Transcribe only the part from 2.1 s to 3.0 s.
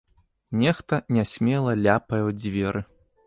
ў дзверы.